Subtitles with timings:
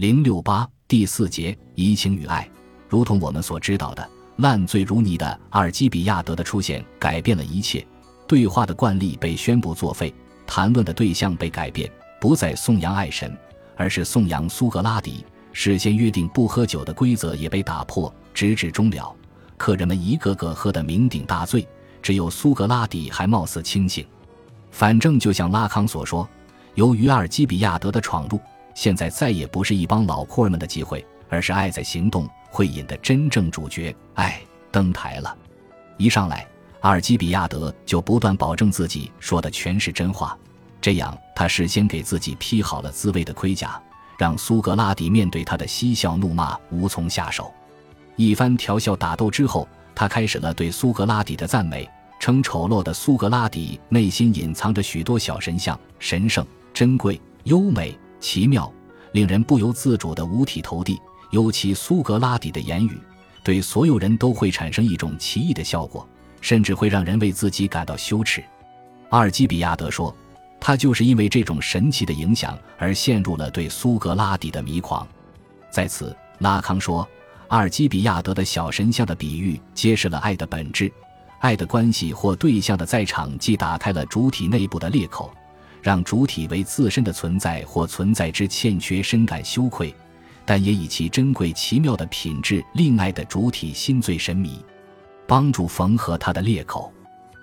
[0.00, 2.48] 零六八第四节移情与爱，
[2.88, 7.86] 如同我们所知道的，烂醉如泥的阿尔基比亚德的出现改变了一切，
[8.26, 10.10] 对话的惯例被宣布作废，
[10.46, 13.36] 谈论的对象被改变，不再颂扬爱神，
[13.76, 15.22] 而是颂扬苏格拉底。
[15.52, 19.14] 事先约定不喝酒的规则也被打破，直至终了。
[19.58, 21.68] 客人们一个个喝得酩酊大醉，
[22.00, 24.06] 只有苏格拉底还貌似清醒。
[24.70, 26.26] 反正就像拉康所说，
[26.74, 28.40] 由于阿尔基比亚德的闯入，
[28.74, 34.40] 现在再也不是一帮老库尔们的机会，而是爱在行动会引的真正主角——爱
[34.70, 35.36] 登台了。
[35.96, 36.46] 一上来，
[36.80, 40.36] 阿尔基比亚德就不断保证自己说的全是真话，
[40.80, 43.80] 这样他事先给自己披好了自卫的盔甲，
[44.16, 47.52] 让苏格拉底面对他的嬉笑怒骂无从下手。
[48.16, 57.98] 一番调笑打斗之后，他开始了对苏格拉底的赞美，称丑陋的苏格拉底内心隐藏着许多小神像，神圣、珍贵、优美。
[58.20, 58.72] 奇妙，
[59.12, 61.00] 令人不由自主的五体投地。
[61.30, 63.00] 尤其苏格拉底的言语，
[63.44, 66.04] 对所有人都会产生一种奇异的效果，
[66.40, 68.42] 甚至会让人为自己感到羞耻。
[69.10, 70.12] 阿尔基比亚德说，
[70.58, 75.06] 他就是因为这种神奇的影响而陷入了对苏格拉底的迷狂。
[75.70, 77.08] 在此，拉康说，
[77.46, 80.92] 阿尔基比亚德的小神像的比喻揭示了爱的本质，
[81.38, 85.32] 爱的关系或对象的在场，既打开了主体内部的裂口。
[85.82, 89.94] 让主体为自身的存在或存在之欠缺深感羞愧，
[90.44, 94.64] 但也以其珍贵奇妙的品质令爱的主体心醉神迷，
[95.26, 96.92] 帮助缝合它的裂口。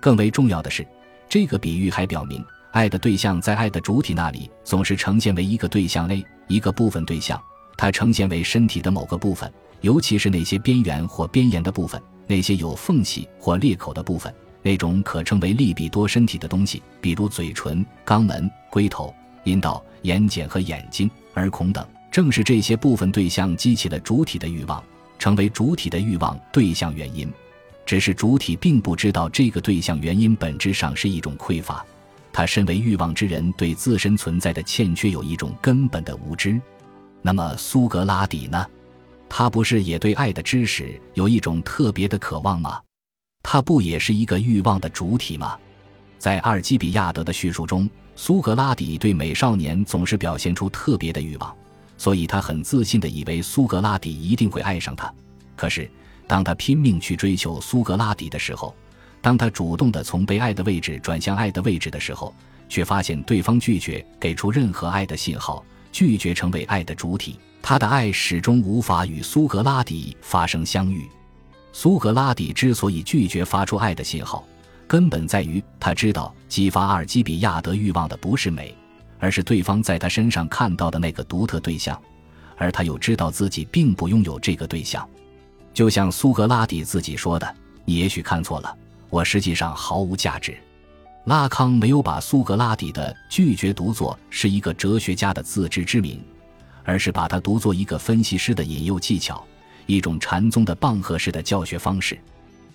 [0.00, 0.86] 更为重要的是，
[1.28, 7.40] 这个比喻还表明，爱的对象在爱的主体那里总是呈现为一个对象 A，一个部分对象，
[7.76, 14.32] 它呈现为身体的某个部分，尤其是那些边缘或边沿的部分，那些有缝隙或裂口的部分。
[14.68, 24.84] 那种可称为利比多身体的东西，比如嘴唇、肛门、龟头、阴道、眼睑和眼睛、耳孔等，正是这些部分对象激起了主体的欲望，
[25.18, 27.32] 成为主体的欲望对象原因。
[27.86, 31.82] 只是主体并不知道这个对象原因本质上是一种匮乏，
[32.30, 36.60] 他身为欲望之人对自身存在的欠缺有一种根本的无知。
[37.22, 38.66] 那么苏格拉底呢？
[39.30, 42.78] 他不是也对爱的知识有一种特别的渴望吗？
[43.50, 45.56] 他不也是一个欲望的主体吗？
[46.18, 51.56] 在阿尔基比亚德的叙述中，苏格拉底对美少年总是表现出特别的欲望，
[51.96, 55.10] 所以他很自信地以为苏格拉底一定会爱上他。
[55.56, 55.90] 可是，
[56.26, 58.74] 当他拼命去追求苏格拉底的时候，
[59.22, 62.34] 当他主动地从被爱的位置转向爱的位置的时候，
[62.68, 67.40] 却发现对方拒绝给出任何爱的信号，拒绝成为爱的主体。
[67.62, 71.08] 他的爱始终无法与苏格拉底发生相遇。
[71.72, 74.44] 苏格拉底之所以拒绝发出爱的信号，
[74.86, 78.74] 根本在于他知道激发阿尔基比亚德欲望的不是美，
[79.18, 82.00] 而是对方在他身上看到的那个独特对象，
[82.56, 85.08] 而他又知道自己并不拥有这个对象。
[85.74, 87.54] 就像苏格拉底自己说的
[87.84, 88.76] ：“你也许看错了，
[89.10, 90.56] 我实际上毫无价值。”
[91.26, 96.24] 拉康没有把苏格拉底的拒绝读作是一个哲学家的自知之明，
[96.82, 99.44] 而是把它读作一个分析师的引诱技巧。
[99.88, 102.18] 一种禅宗的棒喝式的教学方式，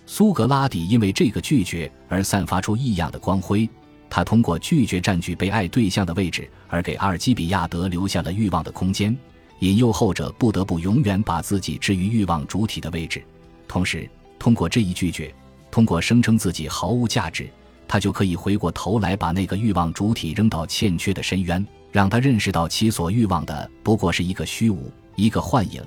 [0.07, 3.69] 苏格拉底因为这个拒绝而散发出异样的光辉。
[4.09, 9.15] 他通过拒绝占据被爱对象的位置，而给阿尔基比亚德留下了欲望的空间，
[9.59, 13.23] 引诱后者不得不永远把自己置于欲望主体的位置。
[13.67, 14.09] 同时，
[14.39, 15.31] 通过这一拒绝，
[15.69, 17.47] 通过声称自己毫无价值，
[17.87, 25.79] 他就可以回过头来把那个欲望主体扔到欠缺的深渊，让他认识到其所欲望的不过是一个虚无，一个幻影。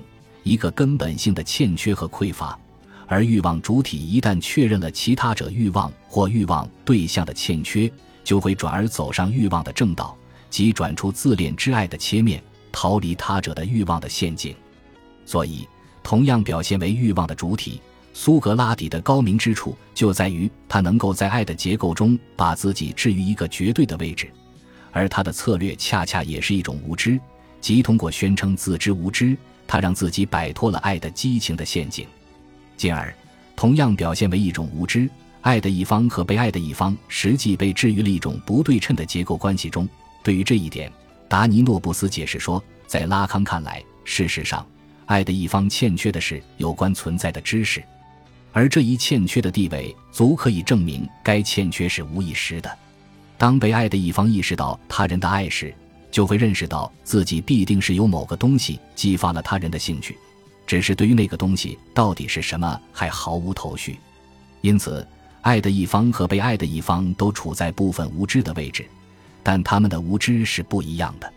[0.47, 2.57] 一个根本性的欠缺和匮乏，
[3.05, 7.91] 而欲望主体一旦确认了其他者欲望或欲望对象的欠缺，
[8.23, 10.15] 就会转而走上欲望的正道，
[10.49, 12.41] 即转出自恋之爱的切面，
[12.71, 14.55] 逃离他者的欲望的陷阱。
[15.25, 15.67] 所以，
[16.01, 17.81] 同样表现为欲望的主体，
[18.13, 24.31] 苏格拉底的高明之处就在于他能够在爱的结构中把自己置于一个绝对的位置，
[24.93, 27.19] 而他的策略恰恰也是一种无知，
[27.59, 29.37] 即通过宣称自知无知。
[29.67, 32.07] 他让自己摆脱了爱的激情的陷阱，
[32.77, 33.13] 进而
[33.55, 35.09] 同样表现为一种无知。
[35.41, 39.87] 爱的一方和被爱的一方实际被置于了一种不对称的结构关系中。
[40.23, 40.91] 对于这一点，
[41.29, 44.65] 达尼诺布斯解释说，在拉康看来，事实上，
[45.05, 47.81] 爱的一方欠缺的是有关存在的知识，
[48.51, 52.77] 而这一欠缺的地位足可以证明该欠缺是无意识的。
[53.37, 55.73] 当被爱的一方意识到他人的爱时，
[56.11, 60.17] 就会认识到自己必定是有某个东西激发了他人的兴趣，
[60.65, 63.97] 只是对于那个东西到底是什么还毫无头绪。
[64.61, 65.05] 因此，
[65.41, 68.85] 爱的一方和被爱的一方都处在部分无知的位置，
[69.43, 71.31] 但他们的无知是不一样的。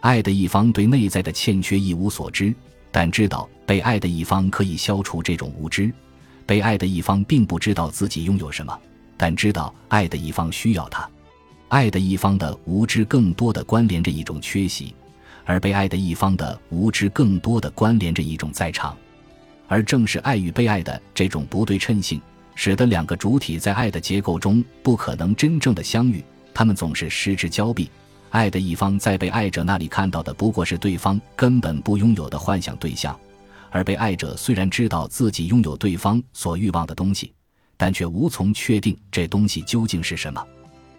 [0.00, 2.54] 爱的一方对内在的欠缺一无所知，
[2.90, 5.90] 但知道被爱的一方可以消除这种无知；
[6.44, 8.78] 被爱的一方并不知道自己拥有什么，
[9.16, 11.08] 但知道爱的一方需要他。
[11.68, 14.94] 爱的一方的无知更多的关联着一种缺席，
[15.44, 18.96] 而被爱的一方的无知更多的关联着一种在场。
[19.66, 22.20] 而正是爱与被爱的这种不对称性，
[22.54, 26.24] 使得两个主体在爱的结构中不可能真正的相遇，
[26.54, 27.90] 他们总是失之交臂。
[28.30, 33.18] 爱的一方在被爱者那里看到的不过是对方根本不拥有的幻想对象，
[33.70, 37.32] 而被爱者虽然知道自己拥有对方所欲望的东西，
[37.76, 40.40] 但却无从确定这东西究竟是什么。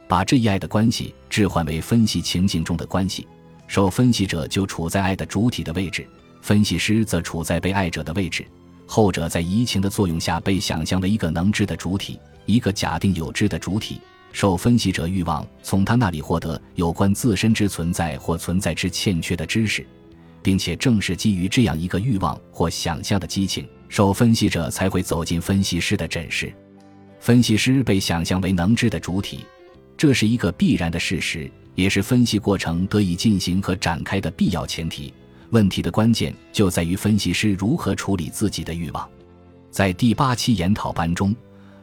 [0.07, 3.27] 把这一爱的关系置换为分析情境中的关系，
[3.67, 6.07] 受分析者就处在爱的主体的位置，
[6.41, 8.45] 分析师则处在被爱者的位置。
[8.85, 13.99] 后者在移情的作用下被想象为一个能知的主体，一个假定有知的主体。
[14.31, 19.85] 受分析者欲望从他那里获得有关自身之存在或存在之欠缺的知识，
[20.41, 26.53] 并且正是基于这样一个欲望或想象的激情，受分析者才会走进分析师的诊室。
[27.19, 29.43] 分析师被想象为能知的主体，
[29.97, 35.11] 这是一个必然的事实，也是分析过程得以进行和展开的必要前提。
[35.49, 39.09] 问题的关键就在于分析师如何处理自己的欲望。
[39.71, 41.35] 在第八期研讨班中。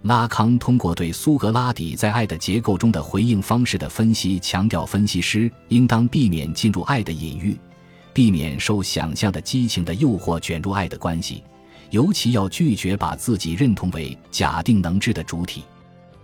[0.02, 7.56] 拉康通过对苏格拉底在爱的结构中的回应方式的分析，强调分析师应当避免进入爱的隐喻，
[8.12, 11.42] 避免受想象的激情的诱惑卷入爱的关系，
[11.88, 15.64] 尤其要拒绝把自己认同为假定能知的主体。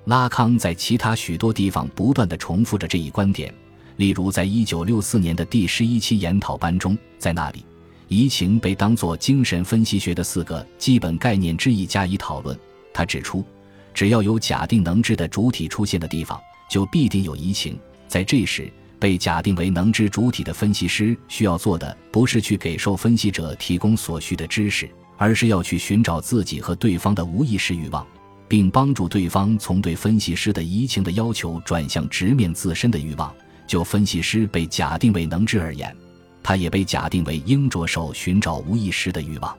[0.05, 3.53] 拉康在其他许多地方不断地重复着这一观点，
[3.97, 7.65] 例如在一九六四年的第十一期研讨班中，在那里，
[8.09, 12.59] 移情被当作精神分析学的四个基本概念之一加以讨论。
[12.93, 13.45] 他指出。
[13.93, 17.77] 只要有假定能知的主体出现的地方，就必定有移情。
[18.07, 28.07] 在这时，被假定为能知主体的分析师需要做的，不是去给受分析者提供所需的知识，而是要去寻找自己和对方的无意识欲望，
[28.51, 33.33] 并帮助对方从对分析师的移情的要求转向直面自身的欲望。
[33.65, 35.97] 就分析师被假定为能知而言，
[36.43, 39.57] 他也被假定为应着手寻找无意识的欲望。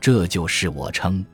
[0.00, 1.26] 这就是我称。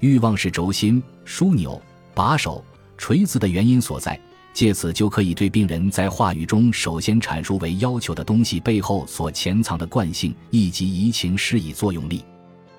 [0.00, 1.80] 欲望是轴心、枢纽、
[2.12, 2.64] 把手、
[2.98, 4.18] 锤子的原因所在，
[4.52, 12.24] 借此就可以对病人在话语中首先阐述为要求的东西背后所潜藏的惯性以及移情施以作用力。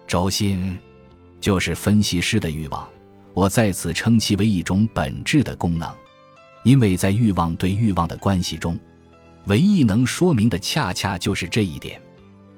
[0.05, 0.77] 轴心
[1.39, 2.85] 就是分析师的欲望，
[3.33, 5.91] 我在此称其为一种本质的功能，
[6.63, 8.79] 因为在欲望对欲望的关系中，
[9.45, 12.01] 唯一能说明的恰恰就是这一点。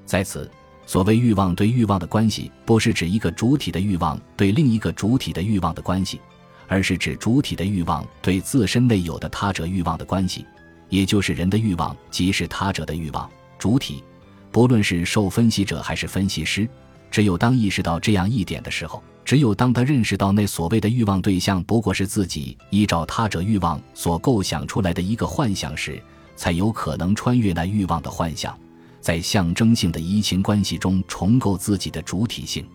[0.05, 0.49] 在此。
[0.87, 6.21] 所谓欲望对欲望的关系，不是指一个主体的欲望对另一个主体的欲望的关系，
[6.67, 10.45] 而是指主体的欲望对自身内有的他者欲望的关系，
[10.89, 13.27] 也就是人的欲望即是他者的欲望。
[13.57, 14.03] 主体，
[14.51, 16.69] 不论是受分析者还是分析师，
[17.09, 25.99] 只有当意识到这样一点的时候，只有当他认识到那所谓的欲望对象不过是自己依照他者欲望所构想出来的一个幻想时，
[26.35, 28.55] 才有可能穿越那欲望的幻想。
[29.01, 32.65] 在象征性的移情关系中重构自己的主体性。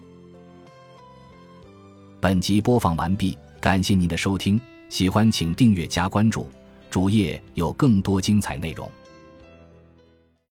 [2.20, 6.48] 本集播放完毕，感谢您的收听，喜欢请订阅加关注，
[6.90, 8.88] 主页有更多精彩内容。